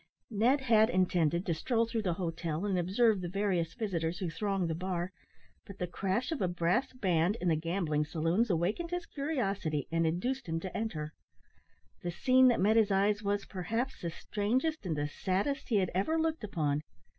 Ned 0.31 0.61
had 0.61 0.89
intended 0.89 1.45
to 1.45 1.53
stroll 1.53 1.85
through 1.85 2.01
the 2.01 2.15
hotel 2.15 2.65
and 2.65 2.75
observe 2.75 3.21
the 3.21 3.29
various 3.29 3.75
visitors 3.75 4.17
who 4.17 4.31
thronged 4.31 4.67
the 4.67 4.73
bar, 4.73 5.11
but 5.67 5.77
the 5.77 5.85
crash 5.85 6.31
of 6.31 6.41
a 6.41 6.47
brass 6.47 6.91
band 6.91 7.37
in 7.39 7.49
the 7.49 7.55
gambling 7.55 8.03
saloons 8.05 8.49
awakened 8.49 8.89
his 8.89 9.05
curiosity, 9.05 9.87
and 9.91 10.07
induced 10.07 10.49
him 10.49 10.59
to 10.61 10.75
enter. 10.75 11.13
The 12.01 12.09
scene 12.09 12.47
that 12.47 12.59
met 12.59 12.77
his 12.77 12.89
eyes 12.89 13.21
was, 13.21 13.45
perhaps, 13.45 14.01
the 14.01 14.09
strangest 14.09 14.87
and 14.87 14.95
the 14.97 15.07
saddest 15.07 15.69
he 15.69 15.75
had 15.75 15.91
ever 15.93 16.17
looked 16.19 16.43
upon. 16.43 16.81